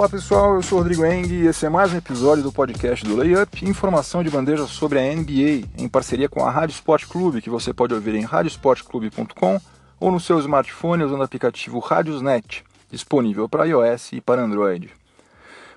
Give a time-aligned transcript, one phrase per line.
[0.00, 3.14] Fala pessoal, eu sou Rodrigo Eng e esse é mais um episódio do podcast do
[3.14, 7.50] Layup, informação de bandeja sobre a NBA, em parceria com a Rádio Sport Clube, que
[7.50, 9.60] você pode ouvir em radiosportclube.com
[10.00, 14.88] ou no seu smartphone usando o aplicativo Radiosnet, disponível para iOS e para Android.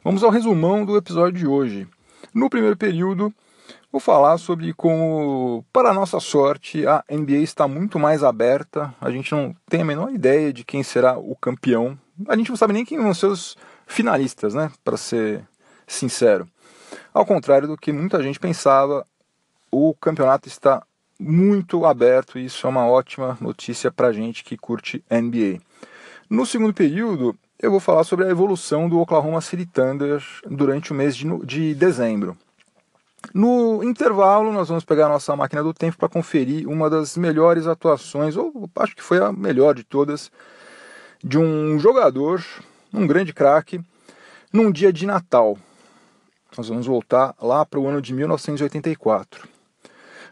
[0.06, 1.86] Vamos ao resumão do episódio de hoje.
[2.34, 3.30] No primeiro período,
[3.92, 8.96] vou falar sobre como, para nossa sorte, a NBA está muito mais aberta.
[9.02, 12.00] A gente não tem a menor ideia de quem será o campeão.
[12.30, 14.72] A gente não sabe nem quem vão ser os finalistas, né?
[14.84, 15.48] Para ser
[15.88, 16.48] sincero.
[17.14, 19.06] Ao contrário do que muita gente pensava,
[19.72, 20.84] o campeonato está
[21.20, 25.60] muito aberto e isso é uma ótima notícia para gente que curte NBA.
[26.30, 30.96] No segundo período, eu vou falar sobre a evolução do Oklahoma City Thunder durante o
[30.96, 32.38] mês de, de dezembro.
[33.34, 38.36] No intervalo, nós vamos pegar nossa máquina do tempo para conferir uma das melhores atuações,
[38.36, 40.30] ou acho que foi a melhor de todas,
[41.24, 42.44] de um jogador
[42.94, 43.82] um grande craque,
[44.52, 45.58] num dia de Natal.
[46.56, 49.48] Nós vamos voltar lá para o ano de 1984.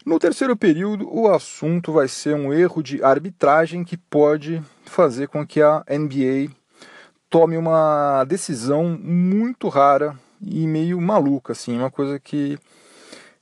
[0.06, 5.46] No terceiro período, o assunto vai ser um erro de arbitragem que pode fazer com
[5.46, 6.52] que a NBA
[7.28, 12.58] tome uma decisão muito rara e meio maluca, assim, uma coisa que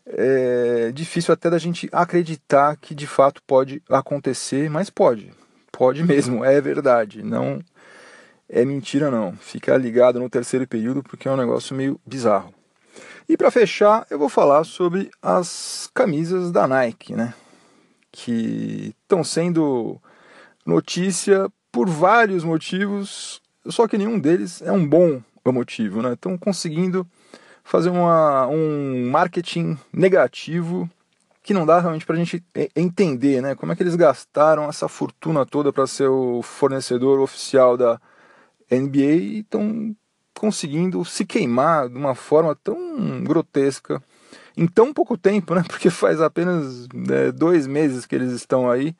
[0.06, 5.32] é difícil até da gente acreditar que de fato pode acontecer, mas pode,
[5.72, 7.22] pode mesmo, é verdade.
[7.22, 7.60] Não
[8.50, 9.32] é mentira não.
[9.36, 12.52] Fica ligado no terceiro período porque é um negócio meio bizarro.
[13.28, 17.32] E para fechar, eu vou falar sobre as camisas da Nike, né?
[18.10, 20.00] Que estão sendo
[20.66, 26.14] notícia por vários motivos, só que nenhum deles é um bom motivo, né?
[26.14, 27.06] Estão conseguindo
[27.62, 30.90] fazer uma, um marketing negativo
[31.42, 33.54] que não dá realmente para a gente entender, né?
[33.54, 38.00] Como é que eles gastaram essa fortuna toda para ser o fornecedor oficial da
[38.76, 39.94] NBA estão
[40.34, 44.02] conseguindo se queimar de uma forma tão grotesca
[44.56, 45.62] em tão pouco tempo, né?
[45.68, 48.94] Porque faz apenas né, dois meses que eles estão aí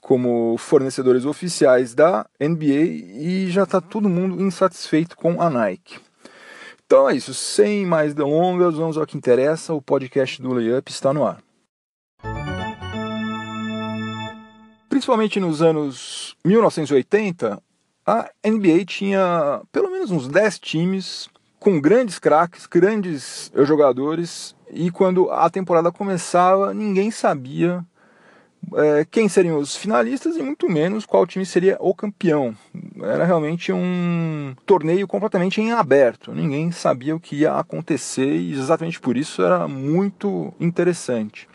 [0.00, 2.84] como fornecedores oficiais da NBA
[3.20, 5.98] e já está todo mundo insatisfeito com a Nike.
[6.86, 9.74] Então é isso, sem mais delongas, vamos ao que interessa.
[9.74, 11.42] O podcast do Layup está no ar.
[14.88, 17.62] Principalmente nos anos 1980,
[18.08, 21.28] a NBA tinha pelo menos uns 10 times
[21.60, 27.84] com grandes craques, grandes jogadores, e quando a temporada começava, ninguém sabia
[28.76, 32.56] é, quem seriam os finalistas e muito menos qual time seria o campeão.
[33.02, 38.98] Era realmente um torneio completamente em aberto, ninguém sabia o que ia acontecer e exatamente
[38.98, 41.46] por isso era muito interessante.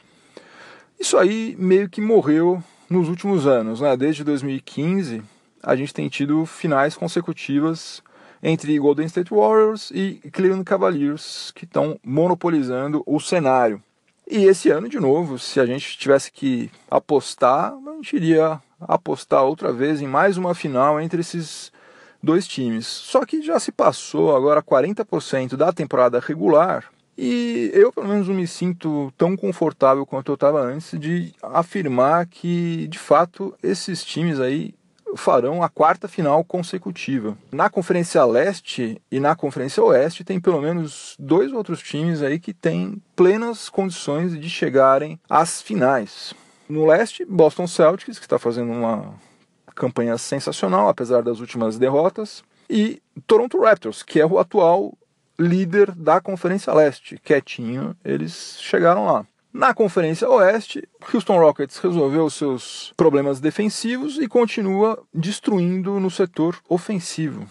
[0.99, 3.97] Isso aí meio que morreu nos últimos anos, né?
[3.97, 5.32] desde 2015
[5.63, 8.03] a gente tem tido finais consecutivas
[8.41, 13.81] entre Golden State Warriors e Cleveland Cavaliers, que estão monopolizando o cenário.
[14.29, 19.43] E esse ano, de novo, se a gente tivesse que apostar, a gente iria apostar
[19.43, 21.71] outra vez em mais uma final entre esses
[22.21, 22.85] dois times.
[22.85, 28.35] Só que já se passou agora 40% da temporada regular e eu, pelo menos, não
[28.35, 34.39] me sinto tão confortável quanto eu estava antes de afirmar que, de fato, esses times
[34.39, 34.73] aí
[35.15, 37.37] farão a quarta final consecutiva.
[37.51, 42.53] Na Conferência Leste e na Conferência Oeste tem pelo menos dois outros times aí que
[42.53, 46.33] têm plenas condições de chegarem às finais.
[46.67, 49.13] No leste, Boston Celtics, que está fazendo uma
[49.75, 54.97] campanha sensacional, apesar das últimas derrotas, e Toronto Raptors, que é o atual
[55.37, 57.19] líder da Conferência Leste.
[57.23, 59.25] Quietinho, eles chegaram lá.
[59.53, 67.45] Na Conferência Oeste, Houston Rockets resolveu seus problemas defensivos e continua destruindo no setor ofensivo,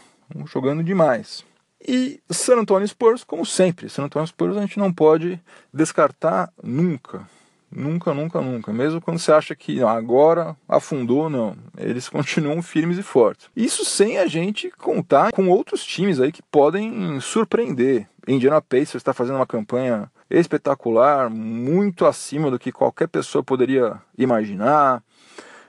[0.46, 1.44] jogando demais.
[1.81, 5.40] E San Antonio Spurs, como sempre, San Antonio Spurs a gente não pode
[5.72, 7.28] descartar nunca.
[7.70, 8.72] Nunca, nunca, nunca.
[8.72, 11.56] Mesmo quando você acha que agora afundou, não.
[11.78, 13.49] Eles continuam firmes e fortes.
[13.56, 18.08] Isso sem a gente contar com outros times aí que podem surpreender.
[18.28, 25.02] Indiana Pacers está fazendo uma campanha espetacular, muito acima do que qualquer pessoa poderia imaginar.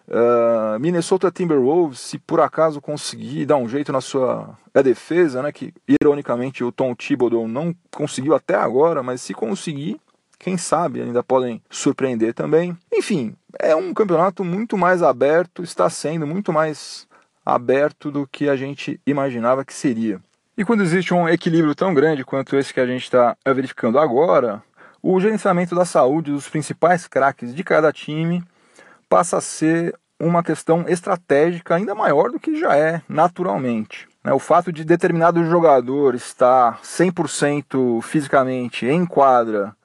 [0.07, 5.73] Uh, Minnesota Timberwolves, se por acaso conseguir dar um jeito na sua defesa, né, que
[5.87, 9.99] ironicamente o Tom Thibodeau não conseguiu até agora, mas se conseguir,
[10.37, 12.77] quem sabe ainda podem surpreender também.
[12.91, 17.07] Enfim, é um campeonato muito mais aberto, está sendo muito mais
[17.45, 20.19] aberto do que a gente imaginava que seria.
[20.55, 24.61] E quando existe um equilíbrio tão grande quanto esse que a gente está verificando agora,
[25.01, 28.43] o gerenciamento da saúde dos principais craques de cada time
[29.09, 34.07] passa a ser uma questão estratégica ainda maior do que já é naturalmente.
[34.23, 34.31] Né?
[34.31, 39.75] O fato de determinado jogador estar 100% fisicamente em quadra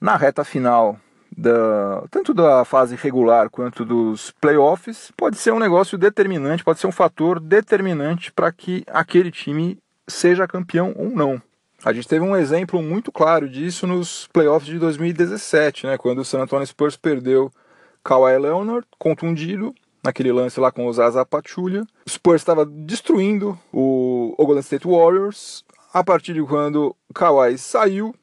[0.00, 0.98] na reta final
[1.36, 6.88] da, tanto da fase regular quanto dos playoffs pode ser um negócio determinante, pode ser
[6.88, 11.40] um fator determinante para que aquele time seja campeão ou não.
[11.84, 16.24] A gente teve um exemplo muito claro disso nos playoffs de 2017, né, quando o
[16.24, 17.50] San Antonio Spurs perdeu
[18.02, 21.84] Kawhi Leonard, contundido, naquele lance lá com o Zaza Pachulia.
[22.06, 25.64] O Spurs estava destruindo o, Golden State Warriors.
[25.92, 28.14] A partir de quando Kawhi saiu,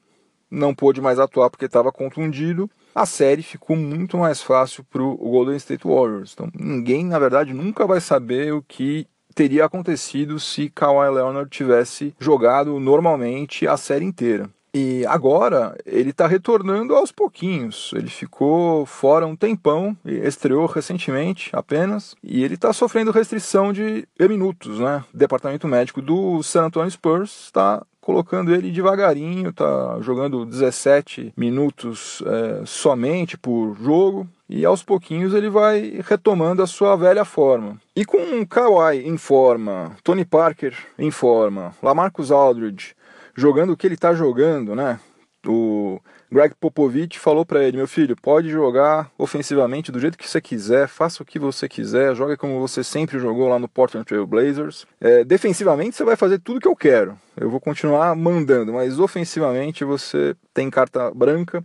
[0.50, 5.16] não pôde mais atuar porque estava contundido, a série ficou muito mais fácil para o
[5.16, 6.32] Golden State Warriors.
[6.32, 12.14] Então, ninguém, na verdade, nunca vai saber o que teria acontecido se Kawhi Leonard tivesse
[12.18, 14.48] jogado normalmente a série inteira.
[14.74, 17.92] E agora ele está retornando aos pouquinhos.
[17.94, 24.80] Ele ficou fora um tempão, estreou recentemente apenas, e ele está sofrendo restrição de minutos,
[24.80, 25.04] né?
[25.14, 32.22] O departamento médico do San Antonio Spurs está colocando ele devagarinho, tá jogando 17 minutos
[32.26, 37.78] é, somente por jogo e aos pouquinhos ele vai retomando a sua velha forma.
[37.96, 42.94] E com Kawhi em forma, Tony Parker em forma, Lamarcus Aldridge
[43.34, 45.00] jogando o que ele está jogando, né?
[45.46, 46.00] O
[46.30, 50.88] Greg Popovich falou para ele: meu filho, pode jogar ofensivamente do jeito que você quiser,
[50.88, 54.86] faça o que você quiser, jogue como você sempre jogou lá no Portland Trail Blazers.
[55.00, 59.84] É, defensivamente você vai fazer tudo que eu quero, eu vou continuar mandando, mas ofensivamente
[59.84, 61.64] você tem carta branca.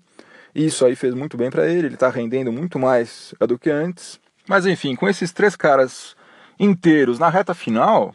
[0.54, 4.20] Isso aí fez muito bem para ele, ele está rendendo muito mais do que antes.
[4.48, 6.16] Mas enfim, com esses três caras
[6.60, 8.14] inteiros na reta final,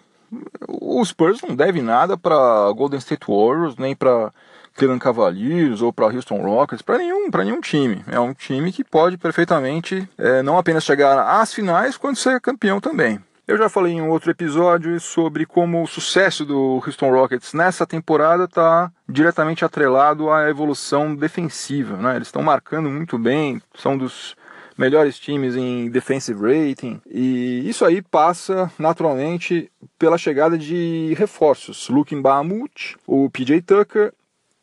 [0.69, 4.33] o Spurs não deve nada para Golden State Warriors, nem para
[4.75, 8.05] Cleveland Cavaliers ou para Houston Rockets, para nenhum, nenhum time.
[8.11, 12.81] É um time que pode perfeitamente é, não apenas chegar às finais, quanto ser campeão
[12.81, 13.21] também.
[13.47, 17.87] Eu já falei em um outro episódio sobre como o sucesso do Houston Rockets nessa
[17.87, 21.95] temporada está diretamente atrelado à evolução defensiva.
[21.99, 22.17] Né?
[22.17, 24.35] Eles estão marcando muito bem, são dos
[24.79, 27.03] melhores times em defensive rating.
[27.07, 31.91] E isso aí passa naturalmente pela chegada de reforços.
[31.91, 34.13] Luke Mbamut, o PJ Tucker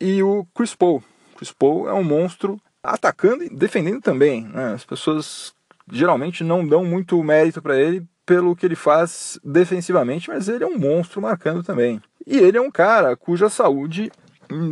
[0.02, 1.02] e o Chris Paul.
[1.36, 4.44] Chris Paul é um monstro atacando e defendendo também.
[4.48, 4.72] Né?
[4.74, 5.54] As pessoas
[5.90, 10.66] geralmente não dão muito mérito para ele pelo que ele faz defensivamente, mas ele é
[10.66, 12.00] um monstro marcando também.
[12.26, 14.10] E ele é um cara cuja saúde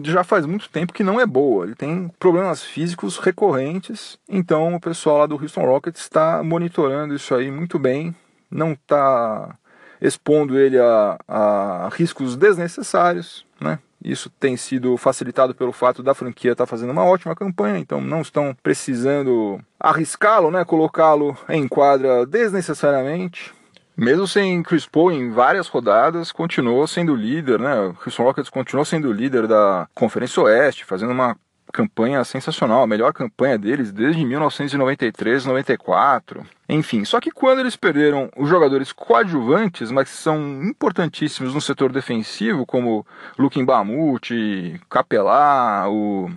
[0.04, 1.64] já faz muito tempo que não é boa.
[1.64, 4.18] Ele tem problemas físicos recorrentes.
[4.28, 8.14] Então o pessoal lá do Houston Rockets está monitorando isso aí muito bem.
[8.50, 9.56] Não está
[10.00, 13.78] expondo ele a, a, riscos desnecessários, né?
[14.02, 18.00] Isso tem sido facilitado pelo fato da franquia estar tá fazendo uma ótima campanha, então
[18.00, 20.64] não estão precisando arriscá-lo, né?
[20.64, 23.52] Colocá-lo em quadra desnecessariamente.
[23.96, 27.78] Mesmo sem Chris Paul em várias rodadas, continuou sendo líder, né?
[27.78, 31.36] O Houston Rockets continuou sendo líder da Conferência Oeste, fazendo uma
[31.70, 36.46] campanha sensacional, a melhor campanha deles desde 1993, 94.
[36.68, 41.92] Enfim, só que quando eles perderam os jogadores coadjuvantes, mas que são importantíssimos no setor
[41.92, 43.06] defensivo, como
[43.38, 46.30] Luke Mbamute, Capelá, o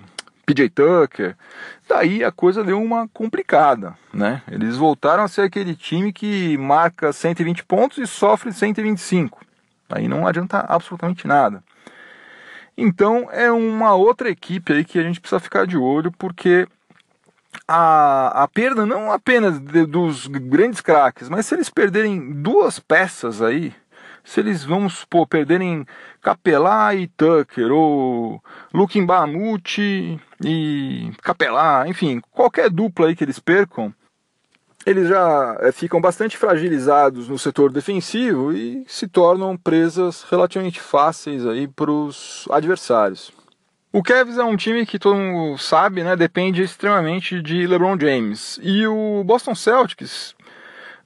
[0.46, 1.36] PJ Tucker.
[1.88, 4.42] Daí a coisa deu uma complicada, né?
[4.52, 9.42] Eles voltaram a ser aquele time que marca 120 pontos e sofre 125.
[9.90, 11.64] Aí não adianta absolutamente nada.
[12.78, 16.68] Então é uma outra equipe aí que a gente precisa ficar de olho, porque
[17.68, 23.42] a, a perda não apenas de, dos grandes craques, mas se eles perderem duas peças
[23.42, 23.74] aí,
[24.24, 25.86] se eles, vamos supor, perderem
[26.22, 28.42] Capelá e Tucker, ou
[28.74, 33.94] Luke Mbamute e Capelá, enfim, qualquer dupla aí que eles percam,
[34.86, 41.46] eles já é, ficam bastante fragilizados no setor defensivo e se tornam presas relativamente fáceis
[41.46, 43.32] aí para os adversários.
[43.92, 48.60] O Cavs é um time que todo mundo sabe, né, depende extremamente de LeBron James.
[48.62, 50.36] E o Boston Celtics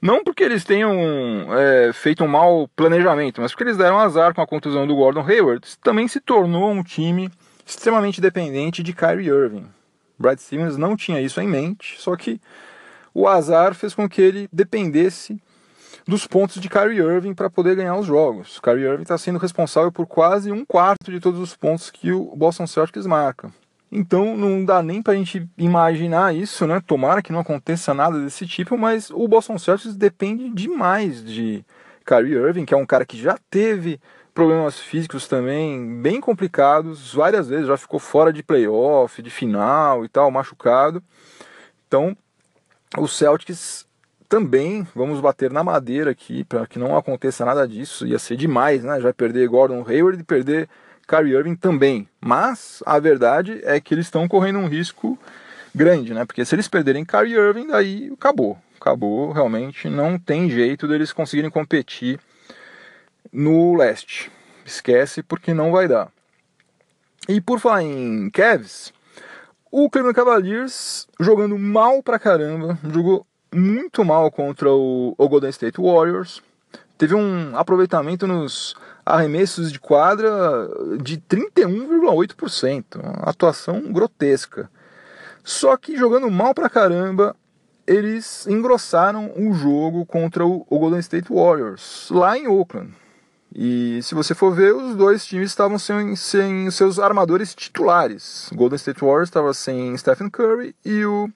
[0.00, 0.96] não porque eles tenham
[1.52, 5.26] é, feito um mau planejamento, mas porque eles deram azar com a contusão do Gordon
[5.26, 7.30] Hayward, também se tornou um time
[7.66, 9.66] extremamente dependente de Kyrie Irving.
[10.18, 12.40] Brad Stevens não tinha isso em mente, só que
[13.18, 15.42] o azar fez com que ele dependesse
[16.06, 18.60] dos pontos de Kyrie Irving para poder ganhar os jogos.
[18.60, 22.36] Kyrie Irving está sendo responsável por quase um quarto de todos os pontos que o
[22.36, 23.50] Boston Celtics marca.
[23.90, 26.80] Então não dá nem para a gente imaginar isso, né?
[26.86, 31.64] Tomara que não aconteça nada desse tipo, mas o Boston Celtics depende demais de
[32.06, 34.00] Kyrie Irving, que é um cara que já teve
[34.32, 40.08] problemas físicos também bem complicados, várias vezes já ficou fora de playoff, de final e
[40.08, 41.02] tal, machucado.
[41.88, 42.16] Então,
[42.96, 43.86] o Celtics
[44.28, 48.06] também vamos bater na madeira aqui para que não aconteça nada disso.
[48.06, 49.00] Ia ser demais, né?
[49.00, 50.68] Já perder Gordon Hayward e perder
[51.06, 52.08] Kyrie Irving também.
[52.20, 55.18] Mas a verdade é que eles estão correndo um risco
[55.74, 56.24] grande, né?
[56.24, 58.58] Porque se eles perderem Kyrie Irving, daí acabou.
[58.80, 62.20] Acabou, realmente não tem jeito deles conseguirem competir
[63.32, 64.30] no leste.
[64.64, 66.12] Esquece porque não vai dar.
[67.28, 68.92] E por falar em Cavs,
[69.70, 75.80] o Cleveland Cavaliers jogando mal pra caramba, jogou muito mal contra o, o Golden State
[75.80, 76.42] Warriors.
[76.96, 78.74] Teve um aproveitamento nos
[79.06, 80.68] arremessos de quadra
[81.00, 82.96] de 31,8%.
[82.96, 84.70] Uma atuação grotesca.
[85.44, 87.34] Só que jogando mal pra caramba,
[87.86, 92.92] eles engrossaram o jogo contra o, o Golden State Warriors, lá em Oakland.
[93.54, 98.50] E se você for ver, os dois times estavam sem, sem seus armadores titulares.
[98.54, 101.30] Golden State Warriors estava sem Stephen Curry e o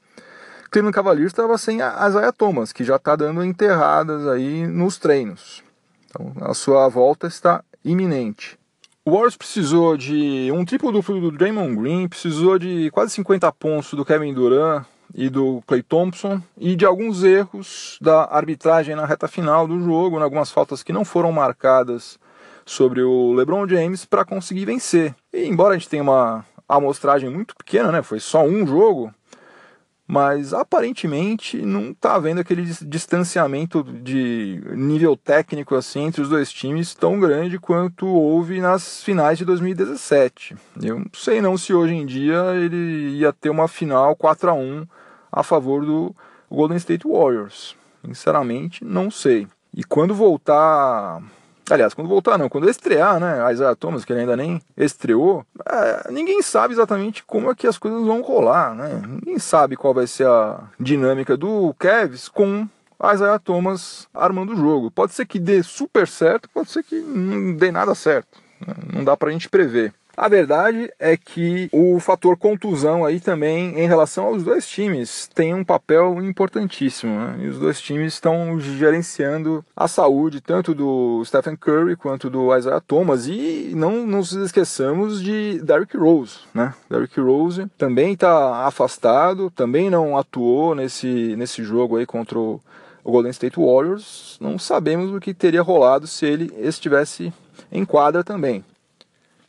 [0.70, 5.62] Cleveland Cavaliers estava sem a Isaiah Thomas, que já está dando enterradas aí nos treinos.
[6.06, 8.58] Então a sua volta está iminente.
[9.04, 13.94] O Warriors precisou de um triplo duplo do Draymond Green, precisou de quase 50 pontos
[13.94, 19.28] do Kevin Durant e do Clay Thompson e de alguns erros da arbitragem na reta
[19.28, 22.18] final do jogo, em algumas faltas que não foram marcadas
[22.64, 25.14] sobre o LeBron James para conseguir vencer.
[25.32, 29.12] E embora a gente tenha uma amostragem muito pequena, né, foi só um jogo,
[30.06, 36.94] mas aparentemente não está havendo aquele distanciamento de nível técnico assim entre os dois times
[36.94, 40.56] tão grande quanto houve nas finais de 2017.
[40.82, 44.54] Eu não sei não se hoje em dia ele ia ter uma final 4 a
[44.54, 44.86] 1
[45.32, 46.14] a favor do
[46.50, 47.74] Golden State Warriors.
[48.04, 49.48] Sinceramente, não sei.
[49.74, 51.22] E quando voltar
[51.70, 55.46] Aliás, quando voltar não, quando estrear, né, a Isaiah Thomas, que ele ainda nem estreou,
[55.64, 59.00] é, ninguém sabe exatamente como é que as coisas vão rolar, né?
[59.06, 62.66] Ninguém sabe qual vai ser a dinâmica do Cavs com
[62.98, 64.90] a Isaiah Thomas armando o jogo.
[64.90, 68.38] Pode ser que dê super certo, pode ser que não dê nada certo.
[68.66, 68.74] Né?
[68.92, 69.94] Não dá pra gente prever.
[70.16, 75.54] A verdade é que o fator contusão aí também, em relação aos dois times, tem
[75.54, 77.18] um papel importantíssimo.
[77.18, 77.36] Né?
[77.40, 82.80] E os dois times estão gerenciando a saúde tanto do Stephen Curry quanto do Isaiah
[82.80, 83.26] Thomas.
[83.26, 86.40] E não nos esqueçamos de Derrick Rose.
[86.52, 86.74] Né?
[86.90, 92.60] Derrick Rose também está afastado, também não atuou nesse, nesse jogo aí contra o,
[93.02, 94.36] o Golden State Warriors.
[94.40, 97.32] Não sabemos o que teria rolado se ele estivesse
[97.70, 98.62] em quadra também.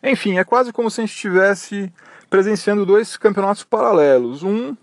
[0.03, 1.91] Enfim, é quase como se a gente estivesse
[2.29, 4.43] presenciando dois campeonatos paralelos.
[4.43, 4.75] Um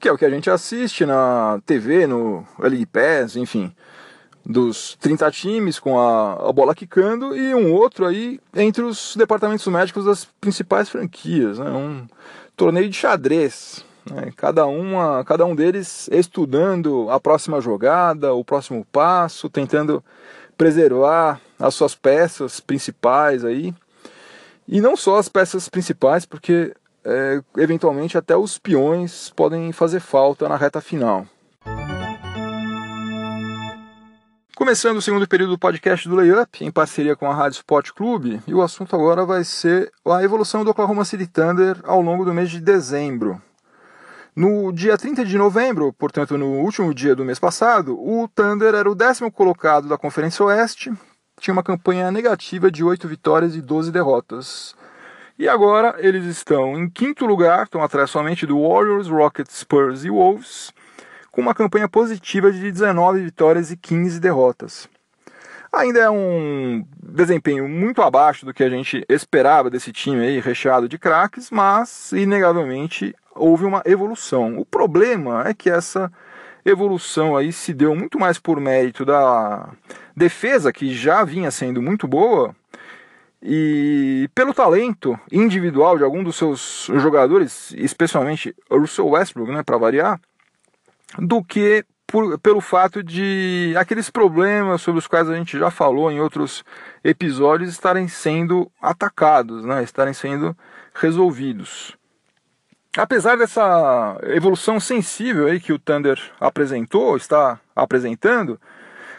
[0.00, 3.70] que é o que a gente assiste na TV, no League Pass, enfim,
[4.44, 9.66] dos 30 times com a, a, bola quicando, e um outro aí entre os departamentos
[9.66, 11.58] médicos das principais franquias.
[11.58, 11.70] Né?
[11.70, 12.06] Um
[12.56, 13.84] torneio de xadrez.
[14.10, 14.32] Né?
[14.36, 20.02] Cada, uma, cada um deles estudando a próxima jogada, o próximo passo, tentando
[20.56, 23.74] preservar as suas peças principais aí.
[24.66, 26.74] E não só as peças principais, porque
[27.04, 31.26] é, eventualmente até os peões podem fazer falta na reta final.
[34.60, 38.42] Começando o segundo período do podcast do Layup, em parceria com a Rádio Sport Clube,
[38.46, 42.34] e o assunto agora vai ser a evolução do Oklahoma City Thunder ao longo do
[42.34, 43.40] mês de dezembro.
[44.36, 48.90] No dia 30 de novembro, portanto no último dia do mês passado, o Thunder era
[48.90, 50.92] o décimo colocado da Conferência Oeste,
[51.40, 54.76] tinha uma campanha negativa de 8 vitórias e 12 derrotas.
[55.38, 60.10] E agora eles estão em quinto lugar, estão atrás somente do Warriors, Rockets, Spurs e
[60.10, 60.70] Wolves,
[61.32, 64.86] com uma campanha positiva de 19 vitórias e 15 derrotas.
[65.72, 70.88] Ainda é um desempenho muito abaixo do que a gente esperava desse time aí, recheado
[70.88, 74.58] de craques, mas inegavelmente houve uma evolução.
[74.58, 76.12] O problema é que essa
[76.64, 79.70] evolução aí se deu muito mais por mérito da
[80.16, 82.54] defesa, que já vinha sendo muito boa,
[83.42, 90.20] e pelo talento individual de algum dos seus jogadores, especialmente Russell Westbrook, né, para variar,
[91.18, 96.10] do que por, pelo fato de aqueles problemas sobre os quais a gente já falou
[96.10, 96.64] em outros
[97.04, 100.56] episódios estarem sendo atacados, né, estarem sendo
[100.94, 101.96] resolvidos.
[102.96, 108.60] Apesar dessa evolução sensível aí que o Thunder apresentou, está apresentando,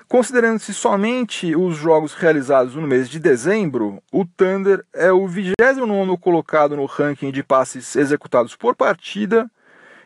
[0.10, 6.76] considerando-se somente os jogos realizados no mês de dezembro, o Thunder é o 29 colocado
[6.76, 9.50] no ranking de passes executados por partida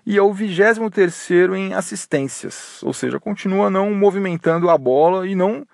[0.06, 5.66] e é o 23 em assistências, ou seja, continua não movimentando a bola e não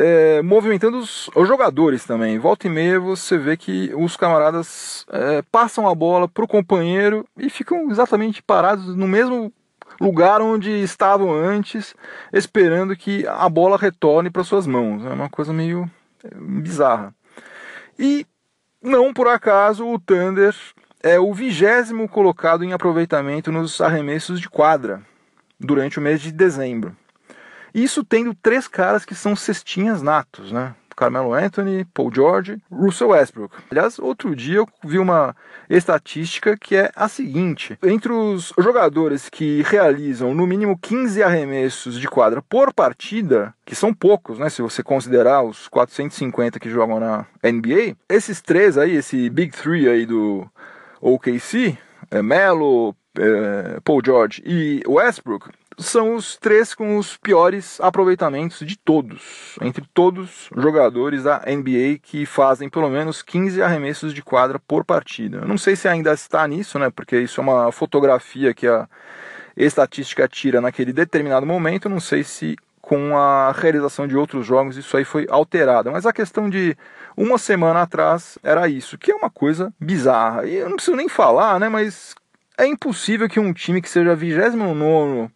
[0.00, 2.38] é, movimentando os, os, jogadores também.
[2.38, 7.26] Volta e meia você vê que os camaradas é, passam a bola para o companheiro
[7.36, 9.52] e ficam exatamente parados no mesmo
[10.00, 11.96] lugar onde estavam antes,
[12.32, 15.04] esperando que a bola retorne para suas mãos.
[15.04, 15.90] É uma coisa meio
[16.22, 17.12] é, bizarra.
[17.98, 18.24] E
[18.80, 20.54] não por acaso o Thunder
[21.02, 25.02] é o vigésimo colocado em aproveitamento nos arremessos de quadra
[25.58, 26.96] durante o mês de dezembro.
[27.82, 30.74] Isso tendo três caras que são cestinhas natos, né?
[30.98, 33.56] Carmelo Anthony, Paul George, Russell Westbrook.
[33.70, 35.34] Aliás, outro dia eu vi uma
[35.70, 42.08] estatística que é a seguinte: entre os jogadores que realizam no mínimo 15 arremessos de
[42.08, 47.26] quadra por partida, que são poucos, né, se você considerar os 450 que jogam na
[47.44, 50.50] NBA, esses três aí, esse Big Three aí do
[51.00, 51.78] OKC,
[52.10, 58.76] é Melo, é, Paul George e Westbrook, são os três com os piores aproveitamentos de
[58.76, 64.58] todos, entre todos os jogadores da NBA que fazem pelo menos 15 arremessos de quadra
[64.58, 65.42] por partida.
[65.42, 66.90] Não sei se ainda está nisso, né?
[66.90, 68.88] Porque isso é uma fotografia que a
[69.56, 71.88] estatística tira naquele determinado momento.
[71.88, 75.92] Não sei se com a realização de outros jogos isso aí foi alterado.
[75.92, 76.76] Mas a questão de
[77.16, 80.46] uma semana atrás era isso, que é uma coisa bizarra.
[80.46, 81.68] E eu não preciso nem falar, né?
[81.68, 82.14] Mas
[82.58, 85.30] é impossível que um time que seja 29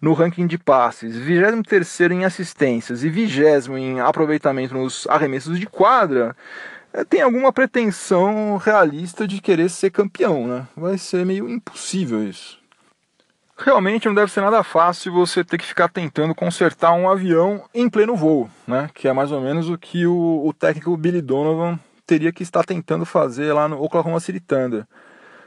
[0.00, 3.40] no ranking de passes, 23 em assistências e 20
[3.76, 6.36] em aproveitamento nos arremessos de quadra,
[6.92, 10.68] eh, tem alguma pretensão realista de querer ser campeão, né?
[10.76, 12.58] Vai ser meio impossível isso.
[13.56, 17.90] Realmente não deve ser nada fácil você ter que ficar tentando consertar um avião em
[17.90, 18.88] pleno voo, né?
[18.94, 22.62] Que é mais ou menos o que o, o técnico Billy Donovan teria que estar
[22.64, 24.86] tentando fazer lá no Oklahoma City Thunder.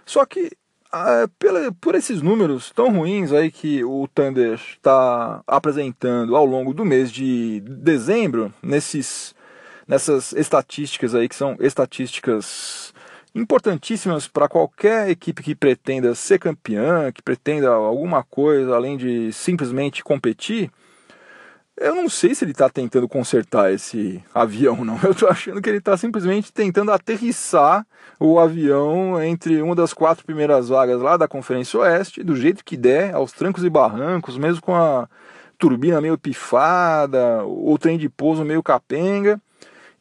[0.06, 0.52] Só que
[0.92, 6.74] ah, pela, por esses números tão ruins aí que o Thunder está apresentando ao longo
[6.74, 9.34] do mês de dezembro, nesses,
[9.88, 12.94] nessas estatísticas aí que são estatísticas
[13.34, 20.04] importantíssimas para qualquer equipe que pretenda ser campeã, que pretenda alguma coisa além de simplesmente
[20.04, 20.70] competir,
[21.82, 25.00] eu não sei se ele está tentando consertar esse avião, não.
[25.04, 27.86] Eu estou achando que ele está simplesmente tentando aterrissar
[28.20, 32.78] o avião entre uma das quatro primeiras vagas lá da Conferência Oeste, do jeito que
[32.78, 35.10] der, aos trancos e barrancos, mesmo com a
[35.58, 39.42] turbina meio pifada, o trem de pouso meio capenga.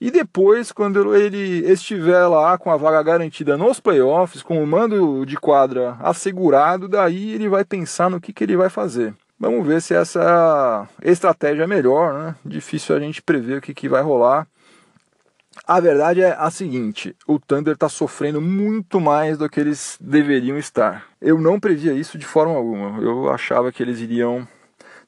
[0.01, 5.27] E depois, quando ele estiver lá com a vaga garantida nos playoffs, com o mando
[5.27, 9.15] de quadra assegurado, daí ele vai pensar no que, que ele vai fazer.
[9.41, 12.35] Vamos ver se essa estratégia é melhor, né?
[12.45, 14.47] Difícil a gente prever o que, que vai rolar.
[15.67, 20.59] A verdade é a seguinte: o Thunder está sofrendo muito mais do que eles deveriam
[20.59, 21.07] estar.
[21.23, 23.01] Eu não previa isso de forma alguma.
[23.01, 24.47] Eu achava que eles iriam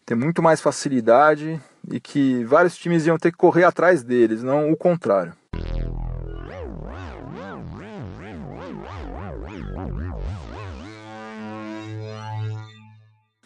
[0.07, 4.73] ter muito mais facilidade e que vários times iam ter que correr atrás deles, não
[4.73, 5.35] o contrário.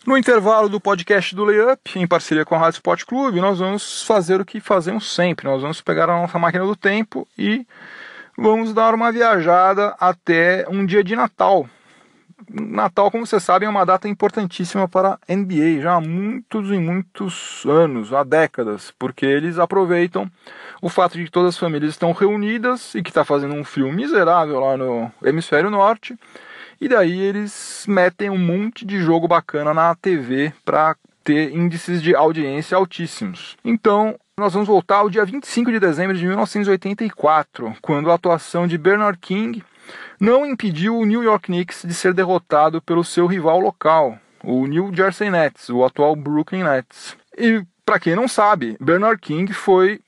[0.07, 4.05] No intervalo do podcast do Layup, em parceria com a Rádio Sport Clube, nós vamos
[4.05, 5.49] fazer o que fazemos sempre.
[5.49, 7.67] Nós vamos pegar a nossa máquina do tempo e
[8.39, 11.69] vamos dar uma viajada até um dia de Natal.
[12.49, 16.79] Natal, como vocês sabem, é uma data importantíssima para a NBA, já há muitos e
[16.79, 20.31] muitos anos, há décadas, porque eles aproveitam
[20.81, 23.93] o fato de que todas as famílias estão reunidas e que está fazendo um frio
[23.93, 26.17] miserável lá no hemisfério norte
[26.81, 32.15] e daí eles metem um monte de jogo bacana na TV para ter índices de
[32.15, 33.57] audiência altíssimos.
[33.65, 38.77] Então, nós vamos voltar ao dia 25 de dezembro de 1984, quando a atuação de
[38.77, 39.65] Bernard King
[40.21, 44.95] não impediu o New York Knicks de ser derrotado pelo seu rival local, o New
[44.95, 47.17] Jersey Nets, o atual Brooklyn Nets.
[47.37, 50.01] E para quem não sabe, Bernard King foi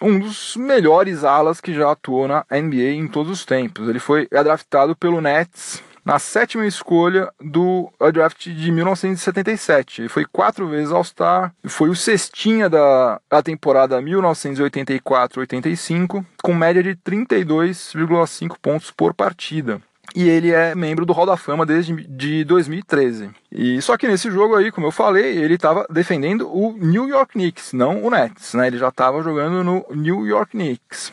[0.00, 3.88] um dos melhores alas que já atuou na NBA em todos os tempos.
[3.88, 10.02] Ele foi draftado pelo Nets na sétima escolha do draft de 1977.
[10.02, 16.96] Ele foi quatro vezes All-Star, foi o cestinha da, da temporada 1984-85, com média de
[16.96, 19.80] 32,5 pontos por partida
[20.14, 23.30] e ele é membro do Hall da Fama desde de 2013.
[23.50, 27.32] E só que nesse jogo aí, como eu falei, ele estava defendendo o New York
[27.32, 28.68] Knicks, não o Nets, né?
[28.68, 31.12] Ele já estava jogando no New York Knicks.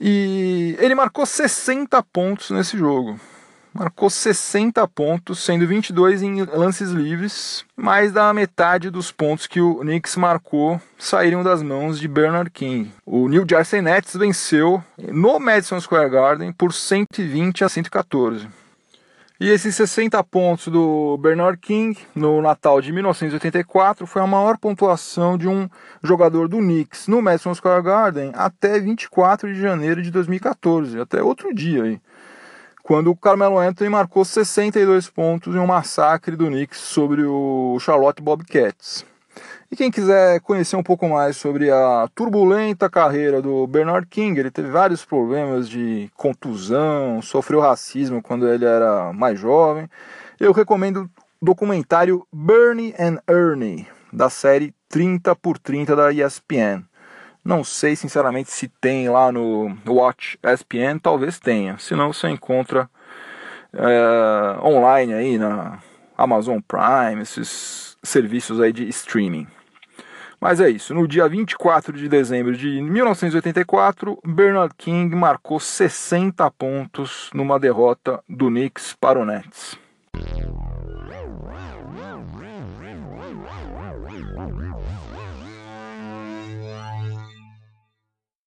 [0.00, 3.20] E ele marcou 60 pontos nesse jogo
[3.72, 7.64] marcou 60 pontos, sendo 22 em lances livres.
[7.76, 12.92] Mais da metade dos pontos que o Knicks marcou saíram das mãos de Bernard King.
[13.06, 18.48] O New Jersey Nets venceu no Madison Square Garden por 120 a 114.
[19.40, 25.38] E esses 60 pontos do Bernard King no Natal de 1984 foi a maior pontuação
[25.38, 25.68] de um
[26.02, 31.54] jogador do Knicks no Madison Square Garden até 24 de janeiro de 2014, até outro
[31.54, 32.00] dia aí
[32.88, 38.22] quando o Carmelo Anthony marcou 62 pontos em um massacre do Knicks sobre o Charlotte
[38.22, 39.04] Bobcats.
[39.70, 44.50] E quem quiser conhecer um pouco mais sobre a turbulenta carreira do Bernard King, ele
[44.50, 49.86] teve vários problemas de contusão, sofreu racismo quando ele era mais jovem.
[50.40, 51.10] Eu recomendo
[51.42, 56.87] o documentário Bernie and Ernie, da série 30 por 30 da ESPN.
[57.44, 61.78] Não sei sinceramente se tem lá no Watch ESPN, talvez tenha.
[61.78, 62.88] Se não, você encontra
[63.72, 65.78] é, online aí na
[66.16, 69.46] Amazon Prime, esses serviços aí de streaming.
[70.40, 77.28] Mas é isso, no dia 24 de dezembro de 1984, Bernard King marcou 60 pontos
[77.34, 79.76] numa derrota do Knicks para o Nets.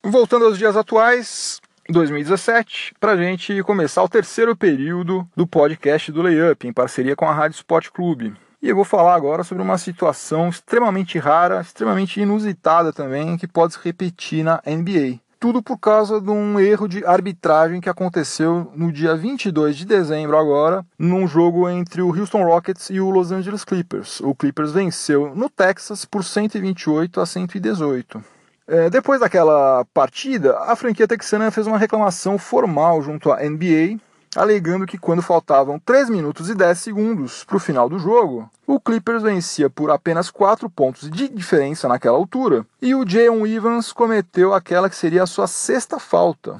[0.03, 6.23] Voltando aos dias atuais, 2017, para a gente começar o terceiro período do podcast do
[6.23, 8.33] Layup, em parceria com a Rádio Sport Clube.
[8.63, 13.73] E eu vou falar agora sobre uma situação extremamente rara, extremamente inusitada também, que pode
[13.73, 15.19] se repetir na NBA.
[15.39, 20.35] Tudo por causa de um erro de arbitragem que aconteceu no dia 22 de dezembro
[20.35, 24.19] agora, num jogo entre o Houston Rockets e o Los Angeles Clippers.
[24.21, 28.40] O Clippers venceu no Texas por 128 a 118.
[28.71, 33.99] É, depois daquela partida, a franquia texana fez uma reclamação formal junto à NBA,
[34.33, 38.79] alegando que quando faltavam 3 minutos e 10 segundos para o final do jogo, o
[38.79, 44.53] Clippers vencia por apenas 4 pontos de diferença naquela altura, e o Jayon Evans cometeu
[44.53, 46.55] aquela que seria a sua sexta falta.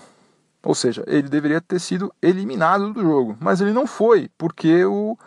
[0.61, 5.17] Ou seja, ele deveria ter sido eliminado do jogo, mas ele não foi, porque o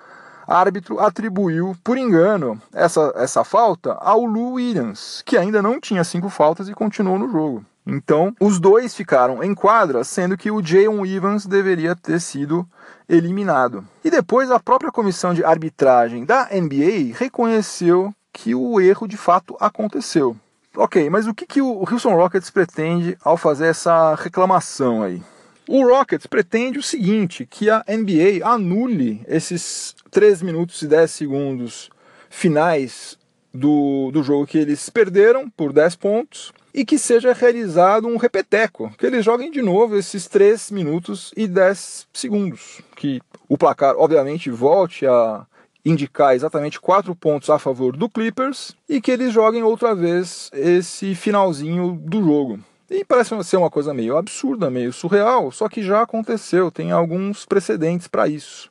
[0.47, 6.29] árbitro atribuiu, por engano, essa, essa falta ao Lou Williams, que ainda não tinha cinco
[6.29, 7.65] faltas e continuou no jogo.
[7.87, 12.67] Então, os dois ficaram em quadra, sendo que o Jayon Evans deveria ter sido
[13.09, 13.87] eliminado.
[14.03, 19.57] E depois a própria comissão de arbitragem da NBA reconheceu que o erro de fato
[19.61, 20.35] aconteceu.
[20.77, 25.23] Ok, mas o que, que o Houston Rockets pretende ao fazer essa reclamação aí?
[25.69, 31.91] O Rockets pretende o seguinte: que a NBA anule esses 3 minutos e 10 segundos
[32.29, 33.19] finais
[33.53, 38.93] do, do jogo que eles perderam por 10 pontos e que seja realizado um repeteco,
[38.99, 44.51] que eles joguem de novo esses 3 minutos e 10 segundos, que o placar obviamente
[44.51, 45.47] volte a
[45.85, 51.15] indicar exatamente 4 pontos a favor do Clippers e que eles joguem outra vez esse
[51.15, 52.59] finalzinho do jogo.
[52.97, 57.45] E parece ser uma coisa meio absurda, meio surreal, só que já aconteceu, tem alguns
[57.45, 58.71] precedentes para isso.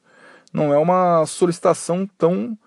[0.54, 2.58] Não é uma solicitação tão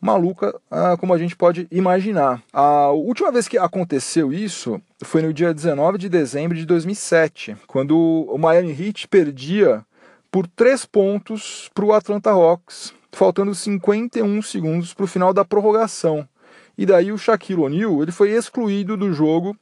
[0.00, 2.40] maluca ah, como a gente pode imaginar.
[2.52, 7.98] A última vez que aconteceu isso foi no dia 19 de dezembro de 2007, quando
[7.98, 9.84] o Miami Heat perdia
[10.30, 16.28] por 3 pontos para o Atlanta Hawks, faltando 51 segundos para o final da prorrogação.
[16.78, 19.56] E daí o Shaquille O'Neal ele foi excluído do jogo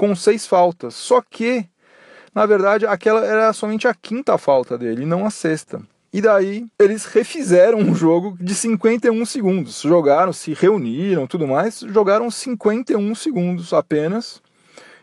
[0.00, 0.94] com seis faltas.
[0.94, 1.66] Só que,
[2.34, 5.82] na verdade, aquela era somente a quinta falta dele, não a sexta.
[6.10, 9.82] E daí eles refizeram um jogo de 51 segundos.
[9.82, 14.40] Jogaram, se reuniram, tudo mais, jogaram 51 segundos apenas.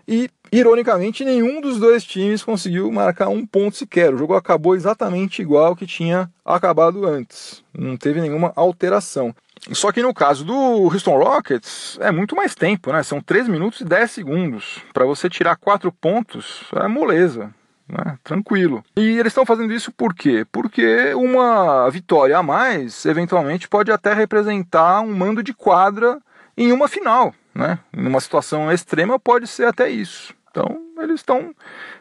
[0.07, 4.11] E, ironicamente, nenhum dos dois times conseguiu marcar um ponto sequer.
[4.11, 7.63] O jogo acabou exatamente igual que tinha acabado antes.
[7.71, 9.31] Não teve nenhuma alteração.
[9.71, 13.03] Só que no caso do Houston Rockets é muito mais tempo, né?
[13.03, 14.81] São 3 minutos e 10 segundos.
[14.93, 17.53] Para você tirar 4 pontos é moleza.
[17.87, 18.17] Né?
[18.23, 18.83] Tranquilo.
[18.97, 20.45] E eles estão fazendo isso por quê?
[20.51, 26.19] Porque uma vitória a mais, eventualmente, pode até representar um mando de quadra
[26.57, 27.33] em uma final.
[27.55, 27.79] Né?
[27.95, 30.33] Numa situação extrema, pode ser até isso.
[30.51, 31.55] Então, eles estão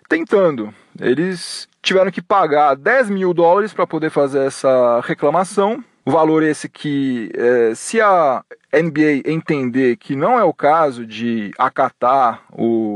[0.09, 0.75] tentando.
[1.01, 6.69] Eles tiveram que pagar 10 mil dólares para poder fazer essa reclamação o valor esse
[6.69, 12.96] que, é, se a NBA entender que não é o caso de acatar o,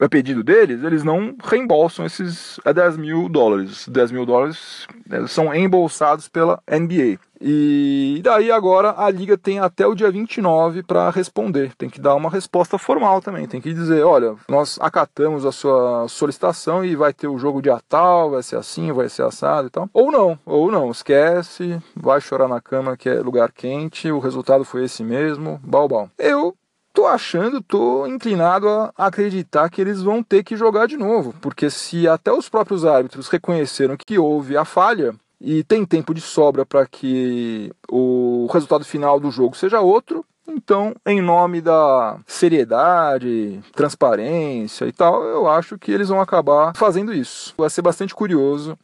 [0.00, 3.86] o pedido deles, eles não reembolsam esses 10 mil dólares.
[3.88, 7.18] 10 mil dólares é, são reembolsados pela NBA.
[7.42, 11.74] E daí agora a liga tem até o dia 29 para responder.
[11.74, 13.46] Tem que dar uma resposta formal também.
[13.46, 17.80] Tem que dizer, olha, nós acatamos a sua solicitação e vai ter o jogo dia
[17.88, 19.88] tal, vai ser assim, vai ser assado e tal.
[19.92, 24.64] Ou não, ou não, esquece, vai chorar na cama que é lugar quente, o resultado
[24.64, 26.10] foi esse mesmo, balbal.
[26.18, 26.54] Eu
[27.00, 31.70] tô achando, tô inclinado a acreditar que eles vão ter que jogar de novo, porque
[31.70, 36.66] se até os próprios árbitros reconheceram que houve a falha, e tem tempo de sobra
[36.66, 40.22] para que o resultado final do jogo seja outro.
[40.46, 47.14] Então, em nome da seriedade, transparência e tal, eu acho que eles vão acabar fazendo
[47.14, 47.54] isso.
[47.56, 48.76] Vai ser bastante curioso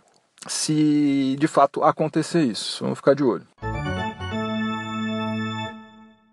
[0.47, 2.83] se de fato acontecer isso.
[2.83, 3.47] Vamos ficar de olho.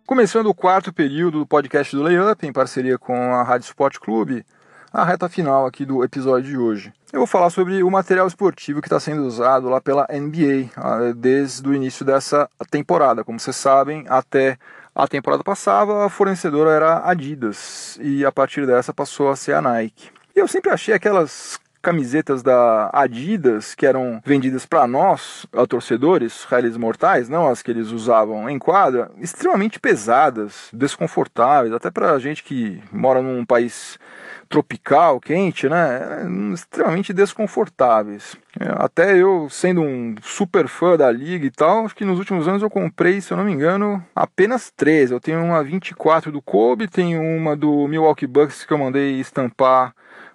[0.06, 4.46] Começando o quarto período do podcast do Layup, em parceria com a Rádio Sport Clube,
[4.92, 6.94] a reta final aqui do episódio de hoje.
[7.14, 11.14] Eu vou falar sobre o material esportivo que está sendo usado lá pela NBA ah,
[11.16, 13.24] desde o início dessa temporada.
[13.24, 14.58] Como vocês sabem, até
[14.94, 19.62] a temporada passada a fornecedora era Adidas e a partir dessa passou a ser a
[19.62, 20.10] Nike.
[20.36, 26.78] E eu sempre achei aquelas camisetas da Adidas que eram vendidas para nós, torcedores, réis
[26.78, 32.42] mortais, não as que eles usavam em quadra, extremamente pesadas, desconfortáveis, até para a gente
[32.42, 34.00] que mora num país
[34.48, 36.26] tropical, quente, né?
[36.54, 38.38] Extremamente desconfortáveis.
[38.78, 42.62] Até eu, sendo um super fã da liga e tal, acho que nos últimos anos
[42.62, 45.12] eu comprei, se eu não me engano, apenas três.
[45.12, 49.94] Eu tenho uma 24 do Kobe, tenho uma do Milwaukee Bucks que eu mandei estampar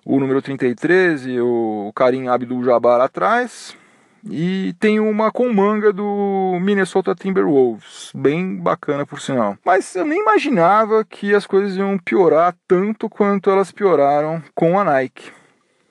[0.09, 3.77] o número 33 e o Karim Abdul-Jabbar atrás.
[4.25, 9.57] E tem uma com manga do Minnesota Timberwolves, bem bacana por sinal.
[9.65, 14.85] Mas eu nem imaginava que as coisas iam piorar tanto quanto elas pioraram com a
[14.85, 15.31] Nike.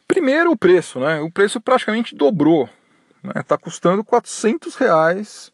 [0.08, 1.21] Primeiro o preço, né?
[1.21, 2.67] O preço praticamente dobrou.
[3.23, 3.43] Está né?
[3.47, 5.53] Tá custando 400 reais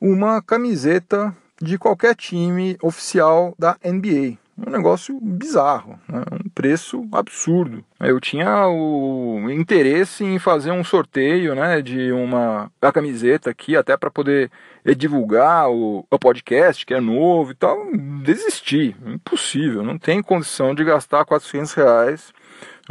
[0.00, 6.22] uma camiseta de qualquer time oficial da NBA um negócio bizarro, né?
[6.32, 7.84] um preço absurdo.
[7.98, 13.96] Eu tinha o interesse em fazer um sorteio né, de uma a camiseta aqui, até
[13.96, 14.50] para poder
[14.96, 17.78] divulgar o, o, podcast, que é novo e tal.
[18.22, 22.32] Desisti, impossível, não tem condição de gastar 400 reais,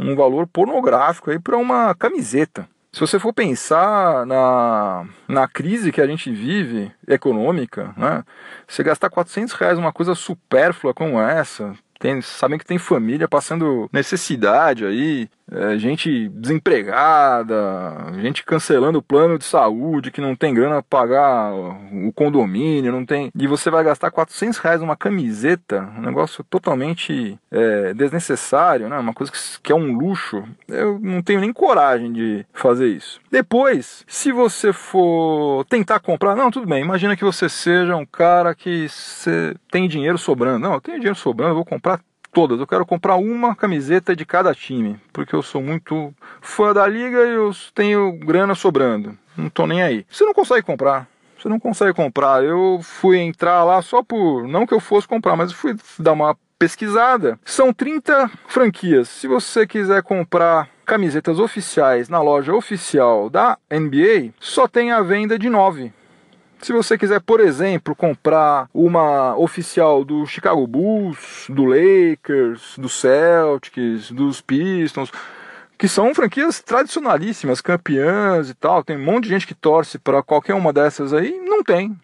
[0.00, 2.68] um valor pornográfico aí para uma camiseta.
[2.92, 8.22] Se você for pensar na, na crise que a gente vive, econômica, né?
[8.68, 13.88] Você gastar 400 reais numa coisa supérflua como essa, tem, sabem que tem família passando
[13.90, 17.54] necessidade aí, é, gente desempregada,
[18.20, 23.04] gente cancelando o plano de saúde, que não tem grana para pagar o condomínio, não
[23.04, 23.30] tem.
[23.38, 28.98] E você vai gastar 400 reais numa camiseta, um negócio totalmente é, desnecessário, né?
[28.98, 30.42] uma coisa que, que é um luxo.
[30.68, 33.20] Eu não tenho nem coragem de fazer isso.
[33.30, 38.54] Depois, se você for tentar comprar, não, tudo bem, imagina que você seja um cara
[38.54, 38.86] que
[39.70, 40.58] tem dinheiro sobrando.
[40.58, 42.00] Não, eu tenho dinheiro sobrando, eu vou comprar
[42.32, 42.58] todas.
[42.58, 47.24] Eu quero comprar uma camiseta de cada time, porque eu sou muito fã da liga
[47.24, 49.16] e eu tenho grana sobrando.
[49.36, 50.04] Não tô nem aí.
[50.10, 51.06] Você não consegue comprar.
[51.38, 52.44] Você não consegue comprar.
[52.44, 54.46] Eu fui entrar lá só por.
[54.46, 57.38] Não que eu fosse comprar, mas eu fui dar uma pesquisada.
[57.44, 59.08] São 30 franquias.
[59.08, 65.38] Se você quiser comprar camisetas oficiais na loja oficial da NBA, só tem a venda
[65.38, 65.92] de 9.
[66.62, 74.12] Se você quiser, por exemplo, comprar uma oficial do Chicago Bulls, do Lakers, do Celtics,
[74.12, 75.10] dos Pistons,
[75.76, 80.22] que são franquias tradicionalíssimas, campeãs e tal, tem um monte de gente que torce para
[80.22, 81.96] qualquer uma dessas aí, não tem.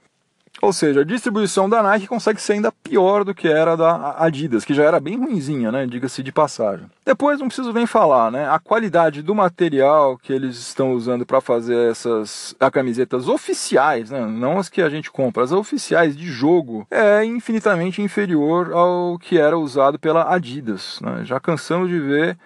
[0.60, 4.64] Ou seja, a distribuição da Nike consegue ser ainda pior do que era da Adidas,
[4.64, 5.86] que já era bem ruinzinha, né?
[5.86, 6.86] Diga-se de passagem.
[7.06, 8.48] Depois não preciso nem falar, né?
[8.48, 14.26] A qualidade do material que eles estão usando para fazer essas camisetas oficiais, né?
[14.26, 19.38] Não as que a gente compra, as oficiais de jogo, é infinitamente inferior ao que
[19.38, 20.98] era usado pela Adidas.
[21.00, 21.24] Né?
[21.24, 22.36] Já cansamos de ver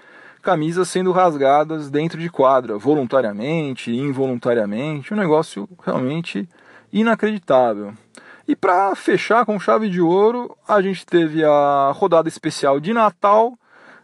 [0.43, 6.49] camisas sendo rasgadas dentro de quadra, voluntariamente, involuntariamente, um negócio realmente
[6.93, 7.95] inacreditável.
[8.47, 13.57] E para fechar com chave de ouro, a gente teve a rodada especial de Natal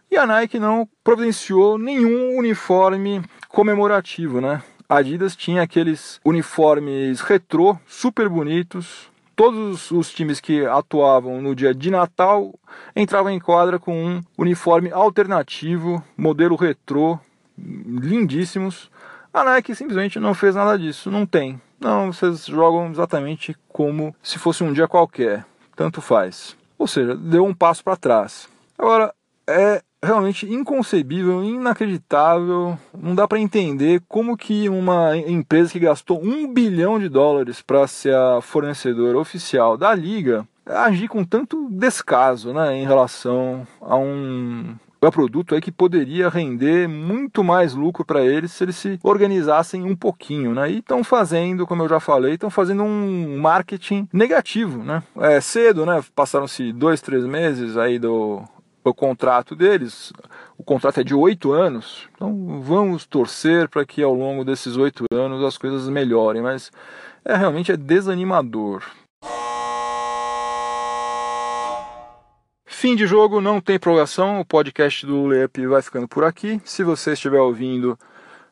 [0.09, 4.63] e a Nike não providenciou nenhum uniforme comemorativo, né?
[4.87, 9.09] A Adidas tinha aqueles uniformes retrô, super bonitos.
[9.35, 12.53] Todos os times que atuavam no dia de Natal
[12.95, 17.19] entravam em quadra com um uniforme alternativo, modelo retrô,
[17.57, 18.89] lindíssimos.
[19.33, 21.61] A Nike simplesmente não fez nada disso, não tem.
[21.79, 26.57] Não, vocês jogam exatamente como se fosse um dia qualquer, tanto faz.
[26.77, 28.49] Ou seja, deu um passo para trás.
[28.77, 29.13] Agora,
[29.47, 36.51] é realmente inconcebível, inacreditável, não dá para entender como que uma empresa que gastou um
[36.53, 42.77] bilhão de dólares para ser a fornecedora oficial da liga agir com tanto descaso né,
[42.77, 48.51] em relação a um é produto aí que poderia render muito mais lucro para eles
[48.51, 50.69] se eles se organizassem um pouquinho, né?
[50.69, 55.01] E estão fazendo, como eu já falei, estão fazendo um marketing negativo, né?
[55.17, 56.03] É cedo, né?
[56.15, 58.43] Passaram-se dois, três meses aí do,
[58.83, 60.11] do contrato deles.
[60.57, 65.05] O contrato é de oito anos, então vamos torcer para que ao longo desses oito
[65.11, 66.71] anos as coisas melhorem, mas
[67.23, 68.83] é realmente é desanimador.
[72.79, 74.39] Fim de jogo, não tem prorrogação.
[74.39, 76.61] O podcast do Layup vai ficando por aqui.
[76.63, 77.99] Se você estiver ouvindo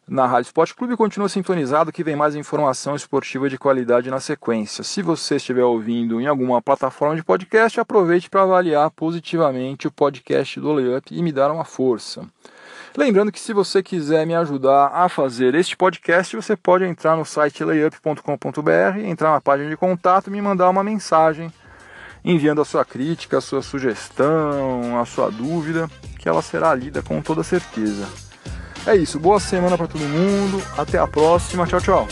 [0.05, 0.97] na Rádio Esporte Clube.
[0.97, 4.83] Continua sintonizado que vem mais informação esportiva de qualidade na sequência.
[4.83, 10.59] Se você estiver ouvindo em alguma plataforma de podcast, aproveite para avaliar positivamente o podcast
[10.59, 12.27] do Layup e me dar uma força.
[12.97, 17.23] Lembrando que se você quiser me ajudar a fazer este podcast, você pode entrar no
[17.23, 21.49] site layup.com.br, entrar na página de contato e me mandar uma mensagem
[22.27, 27.21] enviando a sua crítica, a sua sugestão, a sua dúvida, que ela será lida com
[27.21, 28.05] toda certeza.
[28.85, 32.07] É isso, boa semana para todo mundo, até a próxima, tchau, tchau.